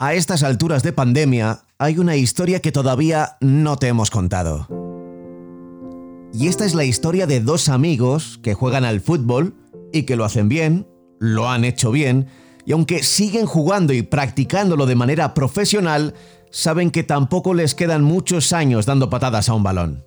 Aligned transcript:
A 0.00 0.12
estas 0.14 0.42
alturas 0.42 0.82
de 0.82 0.92
pandemia 0.92 1.62
hay 1.78 1.98
una 1.98 2.16
historia 2.16 2.60
que 2.60 2.72
todavía 2.72 3.38
no 3.40 3.78
te 3.78 3.88
hemos 3.88 4.10
contado. 4.10 4.68
Y 6.34 6.48
esta 6.48 6.66
es 6.66 6.74
la 6.74 6.84
historia 6.84 7.26
de 7.26 7.40
dos 7.40 7.70
amigos 7.70 8.38
que 8.42 8.52
juegan 8.52 8.84
al 8.84 9.00
fútbol 9.00 9.54
y 9.92 10.02
que 10.02 10.16
lo 10.16 10.26
hacen 10.26 10.50
bien, 10.50 10.86
lo 11.20 11.48
han 11.48 11.64
hecho 11.64 11.90
bien, 11.90 12.26
y 12.66 12.72
aunque 12.72 13.02
siguen 13.02 13.46
jugando 13.46 13.94
y 13.94 14.02
practicándolo 14.02 14.84
de 14.84 14.94
manera 14.94 15.32
profesional, 15.32 16.12
saben 16.50 16.90
que 16.90 17.02
tampoco 17.02 17.54
les 17.54 17.74
quedan 17.74 18.02
muchos 18.02 18.52
años 18.52 18.84
dando 18.84 19.08
patadas 19.08 19.48
a 19.48 19.54
un 19.54 19.62
balón. 19.62 20.04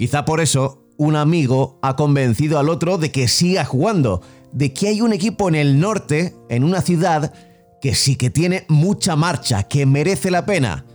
Quizá 0.00 0.24
por 0.24 0.40
eso, 0.40 0.82
un 0.96 1.14
amigo 1.14 1.78
ha 1.82 1.94
convencido 1.94 2.58
al 2.58 2.70
otro 2.70 2.96
de 2.96 3.12
que 3.12 3.28
siga 3.28 3.66
jugando, 3.66 4.22
de 4.50 4.72
que 4.72 4.88
hay 4.88 5.02
un 5.02 5.12
equipo 5.12 5.46
en 5.46 5.54
el 5.54 5.78
norte, 5.78 6.34
en 6.48 6.64
una 6.64 6.80
ciudad, 6.80 7.34
que 7.82 7.94
sí 7.94 8.16
que 8.16 8.30
tiene 8.30 8.64
mucha 8.70 9.14
marcha, 9.14 9.64
que 9.64 9.84
merece 9.84 10.30
la 10.30 10.46
pena. 10.46 10.86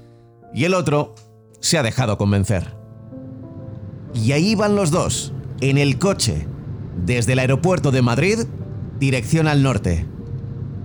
Y 0.55 0.63
el 0.63 0.73
otro 0.73 1.13
se 1.59 1.77
ha 1.77 1.83
dejado 1.83 2.17
convencer. 2.17 2.75
Y 4.15 4.31
ahí 4.31 4.55
van 4.55 4.75
los 4.75 4.89
dos, 4.89 5.33
en 5.61 5.77
el 5.77 5.99
coche, 5.99 6.47
desde 7.05 7.33
el 7.33 7.39
aeropuerto 7.39 7.91
de 7.91 8.01
Madrid, 8.01 8.39
dirección 8.99 9.47
al 9.47 9.61
norte. 9.61 10.07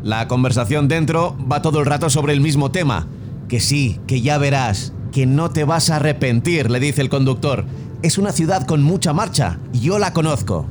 La 0.03 0.29
conversación 0.29 0.89
dentro 0.89 1.39
va 1.51 1.63
todo 1.63 1.81
el 1.81 1.87
rato 1.87 2.11
sobre 2.11 2.35
el 2.35 2.43
mismo 2.43 2.71
tema. 2.71 3.09
Que 3.49 3.61
sí, 3.61 3.99
que 4.07 4.21
ya 4.21 4.37
verás, 4.37 4.93
que 5.11 5.25
no 5.25 5.51
te 5.51 5.65
vas 5.65 5.89
a 5.89 5.97
arrepentir, 5.97 6.71
le 6.71 6.81
dice 6.81 7.01
el 7.01 7.09
conductor. 7.09 7.65
Es 8.03 8.17
una 8.17 8.33
ciudad 8.33 8.67
con 8.67 8.83
mucha 8.83 9.13
marcha, 9.13 9.59
yo 9.75 9.99
la 9.99 10.15
conozco. 10.15 10.67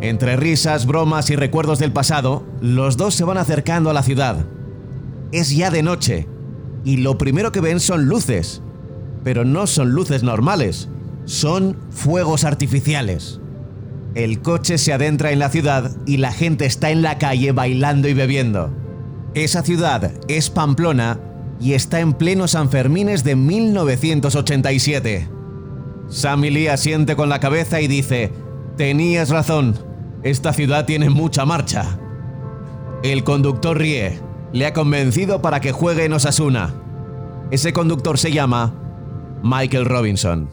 Entre 0.00 0.34
risas, 0.36 0.86
bromas 0.86 1.28
y 1.28 1.36
recuerdos 1.36 1.78
del 1.78 1.92
pasado, 1.92 2.42
los 2.62 2.96
dos 2.96 3.14
se 3.14 3.24
van 3.24 3.36
acercando 3.36 3.90
a 3.90 3.92
la 3.92 4.02
ciudad. 4.02 4.46
Es 5.30 5.54
ya 5.54 5.70
de 5.70 5.82
noche, 5.82 6.26
y 6.84 6.96
lo 6.96 7.18
primero 7.18 7.52
que 7.52 7.60
ven 7.60 7.80
son 7.80 8.06
luces. 8.06 8.62
Pero 9.24 9.44
no 9.44 9.66
son 9.66 9.90
luces 9.90 10.22
normales, 10.22 10.88
son 11.26 11.76
fuegos 11.90 12.44
artificiales. 12.44 13.40
El 14.14 14.40
coche 14.40 14.78
se 14.78 14.94
adentra 14.94 15.32
en 15.32 15.40
la 15.40 15.50
ciudad 15.50 15.90
y 16.06 16.16
la 16.16 16.32
gente 16.32 16.64
está 16.64 16.90
en 16.90 17.02
la 17.02 17.18
calle 17.18 17.52
bailando 17.52 18.08
y 18.08 18.14
bebiendo. 18.14 18.70
Esa 19.34 19.62
ciudad 19.62 20.12
es 20.28 20.48
Pamplona 20.48 21.20
y 21.60 21.74
está 21.74 22.00
en 22.00 22.14
pleno 22.14 22.48
San 22.48 22.70
Fermines 22.70 23.22
de 23.22 23.36
1987. 23.36 25.37
Sammy 26.08 26.50
Lee 26.50 26.68
asiente 26.68 27.16
con 27.16 27.28
la 27.28 27.38
cabeza 27.38 27.80
y 27.80 27.86
dice, 27.86 28.32
tenías 28.76 29.28
razón, 29.28 29.78
esta 30.22 30.52
ciudad 30.52 30.86
tiene 30.86 31.10
mucha 31.10 31.44
marcha. 31.44 31.98
El 33.02 33.24
conductor 33.24 33.76
ríe, 33.76 34.18
le 34.52 34.66
ha 34.66 34.72
convencido 34.72 35.42
para 35.42 35.60
que 35.60 35.72
juegue 35.72 36.04
en 36.04 36.14
Osasuna. 36.14 36.74
Ese 37.50 37.72
conductor 37.72 38.18
se 38.18 38.32
llama 38.32 38.74
Michael 39.42 39.84
Robinson. 39.84 40.48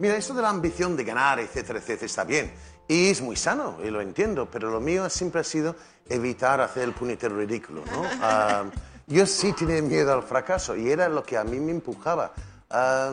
Mira, 0.00 0.16
esto 0.16 0.34
de 0.34 0.42
la 0.42 0.50
ambición 0.50 0.96
de 0.96 1.04
ganar, 1.04 1.38
etcétera, 1.38 1.78
etcétera, 1.78 2.06
está 2.06 2.24
bien. 2.24 2.52
Y 2.88 3.08
es 3.08 3.22
muy 3.22 3.36
sano, 3.36 3.76
y 3.84 3.90
lo 3.90 4.00
entiendo, 4.00 4.48
pero 4.50 4.70
lo 4.70 4.80
mío 4.80 5.08
siempre 5.08 5.42
ha 5.42 5.44
sido 5.44 5.76
evitar 6.08 6.60
hacer 6.60 6.82
el 6.82 6.92
puñetero 6.92 7.36
ridículo, 7.36 7.82
¿no? 7.92 8.02
Ah, 8.22 8.64
yo 9.06 9.26
sí 9.26 9.52
tenía 9.52 9.82
miedo 9.82 10.12
al 10.12 10.22
fracaso 10.22 10.76
y 10.76 10.90
era 10.90 11.08
lo 11.08 11.22
que 11.22 11.36
a 11.36 11.44
mí 11.44 11.58
me 11.58 11.72
empujaba. 11.72 12.32
Ah, 12.70 13.12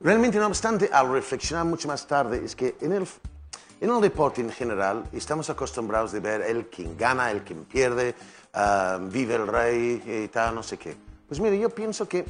realmente, 0.00 0.38
no 0.38 0.46
obstante, 0.46 0.90
al 0.92 1.10
reflexionar 1.10 1.64
mucho 1.64 1.88
más 1.88 2.06
tarde, 2.06 2.42
es 2.44 2.54
que 2.54 2.76
en 2.80 2.92
el, 2.92 3.06
en 3.80 3.90
el 3.90 4.00
deporte 4.00 4.40
en 4.40 4.50
general 4.50 5.08
estamos 5.12 5.50
acostumbrados 5.50 6.12
de 6.12 6.20
ver 6.20 6.42
el 6.42 6.66
quien 6.68 6.96
gana, 6.96 7.30
el 7.30 7.42
quien 7.42 7.64
pierde, 7.64 8.14
ah, 8.54 8.98
vive 9.00 9.34
el 9.34 9.46
rey 9.46 10.24
y 10.24 10.28
tal, 10.28 10.54
no 10.54 10.62
sé 10.62 10.76
qué. 10.78 10.96
Pues 11.28 11.40
mire, 11.40 11.58
yo 11.58 11.70
pienso 11.70 12.08
que 12.08 12.24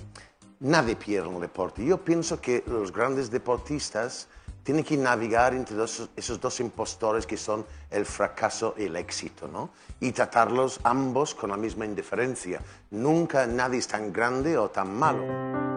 nadie 0.60 0.96
pierde 0.96 1.28
en 1.28 1.34
el 1.34 1.40
deporte. 1.42 1.84
Yo 1.84 1.98
pienso 1.98 2.40
que 2.40 2.64
los 2.66 2.92
grandes 2.92 3.30
deportistas 3.30 4.28
tienen 4.62 4.82
que 4.82 4.96
navegar 4.96 5.54
entre 5.54 5.76
dos- 5.76 6.08
esos 6.16 6.40
dos 6.40 6.58
impostores 6.60 7.26
que 7.26 7.36
son 7.36 7.64
el 7.90 8.04
fracaso 8.04 8.74
y 8.76 8.84
el 8.84 8.96
éxito, 8.96 9.46
¿no? 9.46 9.70
Y 10.00 10.10
tratarlos 10.12 10.80
ambos 10.82 11.34
con 11.34 11.50
la 11.50 11.56
misma 11.56 11.84
indiferencia. 11.84 12.60
Nunca 12.90 13.46
nadie 13.46 13.78
es 13.78 13.86
tan 13.86 14.12
grande 14.12 14.56
o 14.58 14.68
tan 14.70 14.92
malo. 14.92 15.75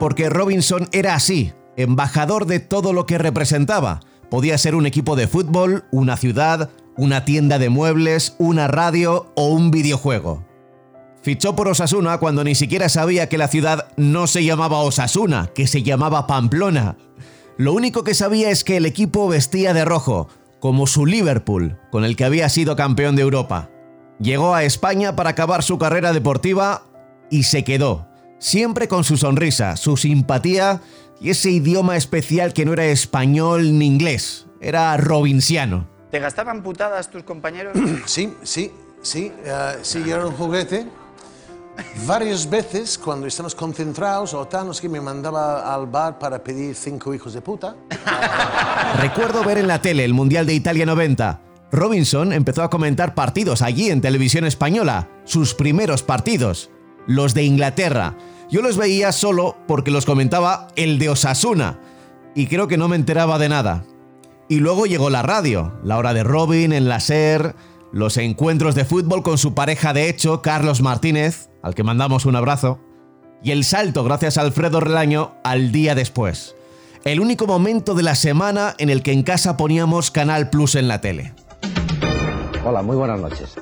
Porque 0.00 0.30
Robinson 0.30 0.88
era 0.92 1.14
así, 1.14 1.52
embajador 1.76 2.46
de 2.46 2.58
todo 2.58 2.94
lo 2.94 3.04
que 3.04 3.18
representaba. 3.18 4.00
Podía 4.30 4.56
ser 4.56 4.74
un 4.74 4.86
equipo 4.86 5.14
de 5.14 5.28
fútbol, 5.28 5.84
una 5.92 6.16
ciudad, 6.16 6.70
una 6.96 7.26
tienda 7.26 7.58
de 7.58 7.68
muebles, 7.68 8.34
una 8.38 8.66
radio 8.66 9.30
o 9.36 9.48
un 9.48 9.70
videojuego. 9.70 10.46
Fichó 11.22 11.54
por 11.54 11.68
Osasuna 11.68 12.16
cuando 12.16 12.44
ni 12.44 12.54
siquiera 12.54 12.88
sabía 12.88 13.28
que 13.28 13.36
la 13.36 13.48
ciudad 13.48 13.88
no 13.98 14.26
se 14.26 14.42
llamaba 14.42 14.78
Osasuna, 14.78 15.50
que 15.54 15.66
se 15.66 15.82
llamaba 15.82 16.26
Pamplona. 16.26 16.96
Lo 17.58 17.74
único 17.74 18.02
que 18.02 18.14
sabía 18.14 18.50
es 18.50 18.64
que 18.64 18.78
el 18.78 18.86
equipo 18.86 19.28
vestía 19.28 19.74
de 19.74 19.84
rojo, 19.84 20.28
como 20.60 20.86
su 20.86 21.04
Liverpool, 21.04 21.78
con 21.90 22.04
el 22.04 22.16
que 22.16 22.24
había 22.24 22.48
sido 22.48 22.74
campeón 22.74 23.16
de 23.16 23.22
Europa. 23.22 23.68
Llegó 24.18 24.54
a 24.54 24.64
España 24.64 25.14
para 25.14 25.30
acabar 25.30 25.62
su 25.62 25.76
carrera 25.76 26.14
deportiva 26.14 26.84
y 27.30 27.42
se 27.42 27.64
quedó, 27.64 28.09
siempre 28.40 28.88
con 28.88 29.04
su 29.04 29.16
sonrisa, 29.16 29.76
su 29.76 29.96
simpatía 29.96 30.80
y 31.20 31.30
ese 31.30 31.50
idioma 31.50 31.96
especial 31.96 32.52
que 32.52 32.64
no 32.64 32.72
era 32.72 32.86
español 32.86 33.78
ni 33.78 33.86
inglés, 33.86 34.46
era 34.60 34.96
robinsiano. 34.96 35.86
¿Te 36.10 36.18
gastaban 36.18 36.64
putadas 36.64 37.08
tus 37.08 37.22
compañeros? 37.22 37.78
Sí, 38.06 38.34
sí, 38.42 38.72
sí, 39.02 39.30
eh, 39.44 39.78
sí, 39.82 40.02
yo 40.04 40.16
era 40.16 40.26
un 40.26 40.34
juguete. 40.34 40.86
Varias 42.06 42.48
veces, 42.50 42.98
cuando 42.98 43.26
estamos 43.26 43.54
concentrados 43.54 44.34
o 44.34 44.46
tal, 44.46 44.66
no 44.66 44.74
sé 44.74 44.82
qué, 44.82 44.88
me 44.88 45.00
mandaba 45.00 45.72
al 45.72 45.86
bar 45.86 46.18
para 46.18 46.42
pedir 46.42 46.74
cinco 46.74 47.14
hijos 47.14 47.32
de 47.32 47.40
puta. 47.40 47.76
Recuerdo 49.00 49.44
ver 49.44 49.58
en 49.58 49.68
la 49.68 49.80
tele 49.80 50.04
el 50.04 50.12
Mundial 50.12 50.46
de 50.46 50.54
Italia 50.54 50.84
90. 50.84 51.40
Robinson 51.72 52.32
empezó 52.32 52.64
a 52.64 52.70
comentar 52.70 53.14
partidos 53.14 53.62
allí 53.62 53.90
en 53.90 54.00
televisión 54.00 54.44
española, 54.44 55.08
sus 55.24 55.54
primeros 55.54 56.02
partidos, 56.02 56.70
los 57.10 57.34
de 57.34 57.42
Inglaterra. 57.42 58.16
Yo 58.50 58.62
los 58.62 58.76
veía 58.76 59.10
solo 59.10 59.56
porque 59.66 59.90
los 59.90 60.06
comentaba 60.06 60.68
el 60.76 61.00
de 61.00 61.08
Osasuna, 61.08 61.80
y 62.36 62.46
creo 62.46 62.68
que 62.68 62.76
no 62.76 62.86
me 62.86 62.94
enteraba 62.94 63.36
de 63.40 63.48
nada. 63.48 63.84
Y 64.48 64.60
luego 64.60 64.86
llegó 64.86 65.10
la 65.10 65.22
radio, 65.22 65.72
la 65.82 65.98
hora 65.98 66.14
de 66.14 66.22
Robin 66.22 66.72
en 66.72 66.88
la 66.88 67.00
SER, 67.00 67.56
los 67.92 68.16
encuentros 68.16 68.76
de 68.76 68.84
fútbol 68.84 69.24
con 69.24 69.38
su 69.38 69.54
pareja 69.54 69.92
de 69.92 70.08
hecho, 70.08 70.40
Carlos 70.40 70.82
Martínez, 70.82 71.50
al 71.62 71.74
que 71.74 71.82
mandamos 71.82 72.26
un 72.26 72.36
abrazo, 72.36 72.78
y 73.42 73.50
el 73.50 73.64
salto, 73.64 74.04
gracias 74.04 74.38
a 74.38 74.42
Alfredo 74.42 74.78
Relaño, 74.78 75.34
al 75.42 75.72
día 75.72 75.96
después. 75.96 76.54
El 77.04 77.18
único 77.18 77.48
momento 77.48 77.94
de 77.94 78.04
la 78.04 78.14
semana 78.14 78.76
en 78.78 78.88
el 78.88 79.02
que 79.02 79.12
en 79.12 79.24
casa 79.24 79.56
poníamos 79.56 80.12
Canal 80.12 80.48
Plus 80.48 80.76
en 80.76 80.86
la 80.86 81.00
tele. 81.00 81.34
Hola, 82.64 82.82
muy 82.82 82.94
buenas 82.94 83.18
noches. 83.18 83.56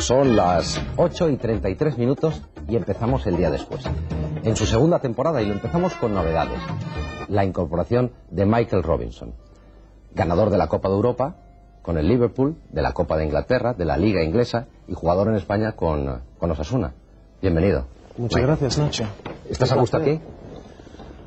Son 0.00 0.34
las 0.34 0.80
8 0.96 1.30
y 1.30 1.36
33 1.36 1.98
minutos 1.98 2.42
y 2.68 2.76
empezamos 2.76 3.26
el 3.26 3.36
día 3.36 3.50
después. 3.50 3.84
En 4.42 4.56
su 4.56 4.66
segunda 4.66 4.98
temporada 4.98 5.42
y 5.42 5.46
lo 5.46 5.52
empezamos 5.52 5.94
con 5.94 6.14
novedades. 6.14 6.60
La 7.28 7.44
incorporación 7.44 8.12
de 8.30 8.46
Michael 8.46 8.82
Robinson, 8.82 9.34
ganador 10.14 10.50
de 10.50 10.58
la 10.58 10.68
Copa 10.68 10.88
de 10.88 10.94
Europa 10.94 11.36
con 11.82 11.96
el 11.96 12.08
Liverpool, 12.08 12.56
de 12.70 12.82
la 12.82 12.92
Copa 12.92 13.16
de 13.16 13.24
Inglaterra, 13.24 13.72
de 13.74 13.84
la 13.84 13.96
Liga 13.96 14.22
Inglesa 14.22 14.66
y 14.86 14.94
jugador 14.94 15.28
en 15.28 15.34
España 15.34 15.72
con, 15.72 16.22
con 16.38 16.50
Osasuna. 16.50 16.92
Bienvenido. 17.40 17.86
Muchas 18.18 18.42
gracias, 18.42 18.78
Nacho. 18.78 19.04
¿Estás 19.48 19.72
a 19.72 19.76
gusto 19.76 19.96
aquí? 19.96 20.20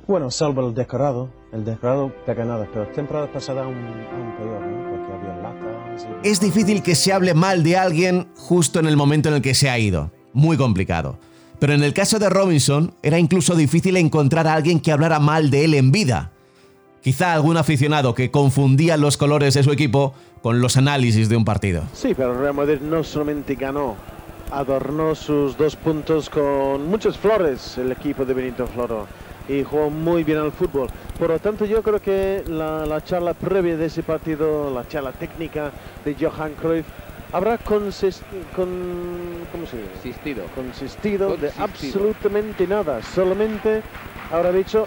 Bueno, 0.07 0.29
salvo 0.29 0.67
el 0.67 0.73
decorado. 0.73 1.29
El 1.51 1.65
decorado 1.65 2.11
pega 2.25 2.45
nada, 2.45 2.67
pero 2.71 2.87
temporada 2.89 3.31
pasada 3.31 3.63
aún, 3.63 3.75
aún 3.75 4.37
peor, 4.37 4.61
¿no? 4.61 4.89
Porque 4.89 5.13
había 5.13 5.41
latas 5.41 6.07
y... 6.23 6.27
Es 6.27 6.39
difícil 6.39 6.83
que 6.83 6.95
se 6.95 7.13
hable 7.13 7.33
mal 7.33 7.63
de 7.63 7.77
alguien 7.77 8.27
justo 8.37 8.79
en 8.79 8.87
el 8.87 8.97
momento 8.97 9.29
en 9.29 9.35
el 9.35 9.41
que 9.41 9.53
se 9.53 9.69
ha 9.69 9.79
ido. 9.79 10.11
Muy 10.33 10.57
complicado. 10.57 11.17
Pero 11.63 11.75
en 11.75 11.83
el 11.83 11.93
caso 11.93 12.19
de 12.19 12.29
Robinson 12.29 12.93
era 13.01 13.17
incluso 13.17 13.55
difícil 13.55 13.95
encontrar 13.95 14.47
a 14.47 14.53
alguien 14.53 14.81
que 14.81 14.91
hablara 14.91 15.19
mal 15.19 15.49
de 15.49 15.63
él 15.63 15.75
en 15.75 15.93
vida. 15.93 16.29
Quizá 17.01 17.31
algún 17.31 17.55
aficionado 17.55 18.13
que 18.13 18.31
confundía 18.31 18.97
los 18.97 19.15
colores 19.15 19.53
de 19.53 19.63
su 19.63 19.71
equipo 19.71 20.13
con 20.41 20.59
los 20.59 20.75
análisis 20.75 21.29
de 21.29 21.37
un 21.37 21.45
partido. 21.45 21.83
Sí, 21.93 22.15
pero 22.17 22.37
Real 22.37 22.53
Madrid 22.53 22.79
no 22.81 23.01
solamente 23.05 23.55
ganó, 23.55 23.95
adornó 24.51 25.15
sus 25.15 25.55
dos 25.55 25.77
puntos 25.77 26.29
con 26.29 26.85
muchas 26.89 27.17
flores 27.17 27.77
el 27.77 27.93
equipo 27.93 28.25
de 28.25 28.33
Benito 28.33 28.67
Floro 28.67 29.07
y 29.47 29.63
jugó 29.63 29.89
muy 29.89 30.25
bien 30.25 30.39
al 30.39 30.51
fútbol. 30.51 30.89
Por 31.17 31.29
lo 31.29 31.39
tanto, 31.39 31.63
yo 31.63 31.81
creo 31.81 32.01
que 32.01 32.43
la, 32.45 32.85
la 32.85 33.01
charla 33.05 33.33
previa 33.33 33.77
de 33.77 33.85
ese 33.85 34.03
partido, 34.03 34.69
la 34.69 34.85
charla 34.85 35.13
técnica 35.13 35.71
de 36.03 36.13
Johan 36.13 36.55
Cruyff, 36.61 36.87
habrá 37.33 37.59
consis- 37.59 38.21
con, 38.55 38.69
¿cómo 39.51 39.65
se 39.67 39.77
dice? 39.77 39.89
Consistido. 39.93 40.45
consistido 40.55 41.35
de 41.37 41.51
absolutamente 41.57 42.65
nada. 42.67 43.01
Solamente 43.03 43.81
habrá 44.31 44.51
dicho, 44.51 44.85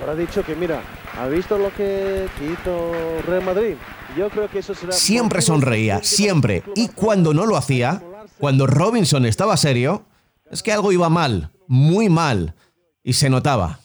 habrá 0.00 0.14
dicho 0.16 0.42
que 0.42 0.56
mira, 0.56 0.80
¿Ha 1.18 1.28
visto 1.28 1.56
lo 1.56 1.72
que 1.74 2.28
hizo 2.42 2.92
Real 3.26 3.42
Madrid? 3.42 3.76
Yo 4.18 4.28
creo 4.28 4.50
que 4.50 4.58
eso 4.58 4.74
será... 4.74 4.92
Siempre 4.92 5.40
sonreía, 5.40 6.02
siempre. 6.02 6.62
Y 6.74 6.88
cuando 6.88 7.32
no 7.32 7.46
lo 7.46 7.56
hacía, 7.56 8.02
cuando 8.38 8.66
Robinson 8.66 9.24
estaba 9.24 9.56
serio, 9.56 10.04
es 10.50 10.62
que 10.62 10.72
algo 10.72 10.92
iba 10.92 11.08
mal, 11.08 11.50
muy 11.68 12.10
mal. 12.10 12.54
Y 13.02 13.14
se 13.14 13.30
notaba. 13.30 13.80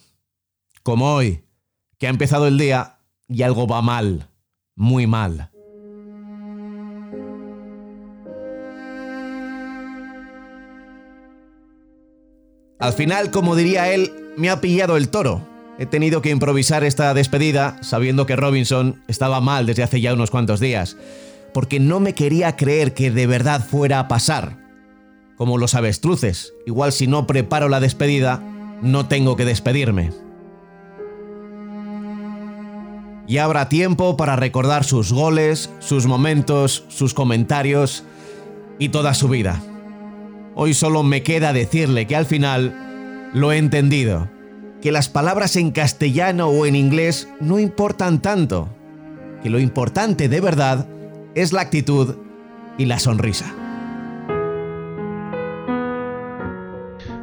Como 0.83 1.13
hoy, 1.15 1.41
que 1.99 2.07
ha 2.07 2.09
empezado 2.09 2.47
el 2.47 2.57
día 2.57 2.97
y 3.29 3.43
algo 3.43 3.65
va 3.65 3.81
mal, 3.81 4.27
muy 4.75 5.07
mal. 5.07 5.50
Al 12.81 12.93
final, 12.93 13.29
como 13.29 13.55
diría 13.55 13.93
él, 13.93 14.11
me 14.37 14.49
ha 14.49 14.59
pillado 14.59 14.97
el 14.97 15.09
toro. 15.09 15.47
He 15.77 15.85
tenido 15.85 16.23
que 16.23 16.31
improvisar 16.31 16.83
esta 16.83 17.13
despedida 17.13 17.77
sabiendo 17.81 18.25
que 18.25 18.35
Robinson 18.35 19.03
estaba 19.07 19.39
mal 19.39 19.67
desde 19.67 19.83
hace 19.83 20.01
ya 20.01 20.15
unos 20.15 20.31
cuantos 20.31 20.59
días, 20.59 20.97
porque 21.53 21.79
no 21.79 21.99
me 21.99 22.15
quería 22.15 22.55
creer 22.55 22.95
que 22.95 23.11
de 23.11 23.27
verdad 23.27 23.63
fuera 23.63 23.99
a 23.99 24.07
pasar. 24.07 24.57
Como 25.37 25.59
los 25.59 25.75
avestruces, 25.75 26.53
igual 26.65 26.91
si 26.91 27.05
no 27.05 27.27
preparo 27.27 27.69
la 27.69 27.79
despedida, 27.79 28.43
no 28.81 29.07
tengo 29.07 29.35
que 29.35 29.45
despedirme. 29.45 30.11
Y 33.27 33.37
habrá 33.37 33.69
tiempo 33.69 34.17
para 34.17 34.35
recordar 34.35 34.85
sus 34.85 35.13
goles, 35.13 35.69
sus 35.79 36.07
momentos, 36.07 36.83
sus 36.89 37.13
comentarios 37.13 38.03
y 38.79 38.89
toda 38.89 39.13
su 39.13 39.29
vida. 39.29 39.61
Hoy 40.53 40.73
solo 40.73 41.03
me 41.03 41.23
queda 41.23 41.53
decirle 41.53 42.07
que 42.07 42.15
al 42.15 42.25
final 42.25 43.29
lo 43.33 43.51
he 43.51 43.57
entendido, 43.57 44.29
que 44.81 44.91
las 44.91 45.07
palabras 45.07 45.55
en 45.55 45.71
castellano 45.71 46.47
o 46.47 46.65
en 46.65 46.75
inglés 46.75 47.29
no 47.39 47.57
importan 47.59 48.21
tanto, 48.21 48.67
que 49.41 49.49
lo 49.49 49.59
importante 49.59 50.27
de 50.27 50.41
verdad 50.41 50.87
es 51.35 51.53
la 51.53 51.61
actitud 51.61 52.15
y 52.77 52.85
la 52.85 52.99
sonrisa. 52.99 53.55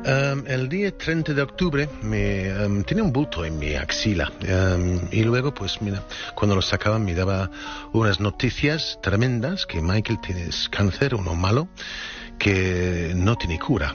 Um, 0.08 0.44
el 0.46 0.70
día 0.70 0.96
30 0.96 1.34
de 1.34 1.42
octubre 1.42 1.86
me 2.00 2.50
um, 2.64 2.82
tenía 2.82 3.04
un 3.04 3.12
bulto 3.12 3.44
en 3.44 3.58
mi 3.58 3.74
axila. 3.74 4.32
Um, 4.40 5.00
y 5.10 5.22
luego 5.22 5.52
pues 5.52 5.82
mira 5.82 6.02
cuando 6.34 6.56
lo 6.56 6.62
sacaban 6.62 7.04
me 7.04 7.12
daba 7.12 7.50
unas 7.92 8.18
noticias 8.18 8.98
tremendas 9.02 9.66
que 9.66 9.82
Michael 9.82 10.18
tienes 10.22 10.70
cáncer 10.70 11.14
uno 11.14 11.34
malo 11.34 11.68
que 12.38 13.12
no 13.14 13.36
tiene 13.36 13.58
cura 13.58 13.94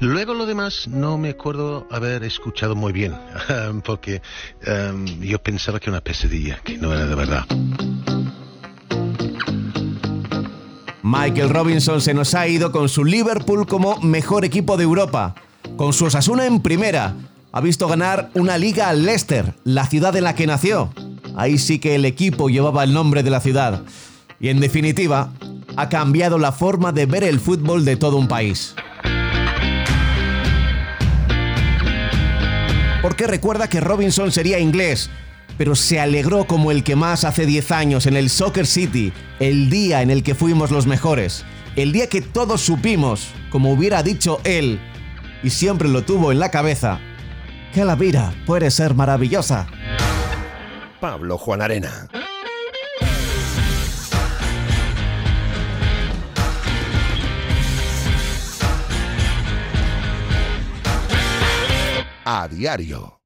Luego 0.00 0.34
lo 0.34 0.46
demás 0.46 0.88
no 0.88 1.18
me 1.18 1.30
acuerdo 1.30 1.86
haber 1.90 2.24
escuchado 2.24 2.76
muy 2.76 2.92
bien, 2.92 3.14
porque 3.84 4.22
yo 5.20 5.42
pensaba 5.42 5.80
que 5.80 5.86
era 5.86 5.98
una 5.98 6.04
pesadilla, 6.04 6.60
que 6.62 6.78
no 6.78 6.92
era 6.92 7.06
de 7.06 7.14
verdad. 7.14 7.46
Michael 11.02 11.50
Robinson 11.50 12.00
se 12.00 12.14
nos 12.14 12.34
ha 12.34 12.48
ido 12.48 12.72
con 12.72 12.88
su 12.88 13.04
Liverpool 13.04 13.66
como 13.66 14.00
mejor 14.00 14.44
equipo 14.44 14.76
de 14.76 14.84
Europa, 14.84 15.34
con 15.76 15.92
su 15.92 16.06
Osasuna 16.06 16.46
en 16.46 16.60
primera. 16.60 17.14
Ha 17.52 17.60
visto 17.60 17.88
ganar 17.88 18.30
una 18.34 18.58
liga 18.58 18.88
al 18.88 19.04
Leicester, 19.04 19.54
la 19.64 19.86
ciudad 19.86 20.14
en 20.16 20.24
la 20.24 20.34
que 20.34 20.46
nació. 20.46 20.92
Ahí 21.36 21.58
sí 21.58 21.78
que 21.78 21.94
el 21.94 22.04
equipo 22.04 22.48
llevaba 22.48 22.82
el 22.82 22.92
nombre 22.92 23.22
de 23.22 23.30
la 23.30 23.40
ciudad. 23.40 23.82
Y 24.40 24.48
en 24.48 24.60
definitiva, 24.60 25.32
ha 25.76 25.88
cambiado 25.88 26.38
la 26.38 26.52
forma 26.52 26.92
de 26.92 27.06
ver 27.06 27.24
el 27.24 27.38
fútbol 27.38 27.84
de 27.84 27.96
todo 27.96 28.16
un 28.16 28.28
país. 28.28 28.74
Porque 33.02 33.26
recuerda 33.26 33.68
que 33.68 33.80
Robinson 33.80 34.32
sería 34.32 34.58
inglés, 34.58 35.10
pero 35.58 35.74
se 35.74 36.00
alegró 36.00 36.46
como 36.46 36.70
el 36.70 36.82
que 36.82 36.96
más 36.96 37.24
hace 37.24 37.46
10 37.46 37.70
años 37.70 38.06
en 38.06 38.16
el 38.16 38.30
Soccer 38.30 38.66
City, 38.66 39.12
el 39.38 39.70
día 39.70 40.02
en 40.02 40.10
el 40.10 40.22
que 40.22 40.34
fuimos 40.34 40.70
los 40.70 40.86
mejores, 40.86 41.44
el 41.76 41.92
día 41.92 42.08
que 42.08 42.20
todos 42.20 42.62
supimos, 42.62 43.28
como 43.50 43.70
hubiera 43.72 44.02
dicho 44.02 44.40
él, 44.44 44.80
y 45.42 45.50
siempre 45.50 45.88
lo 45.88 46.02
tuvo 46.02 46.32
en 46.32 46.40
la 46.40 46.50
cabeza, 46.50 46.98
que 47.72 47.84
la 47.84 47.94
vida 47.94 48.34
puede 48.46 48.70
ser 48.70 48.94
maravillosa. 48.94 49.66
Pablo 51.00 51.38
Juan 51.38 51.62
Arena. 51.62 52.08
A 62.28 62.48
diario. 62.48 63.25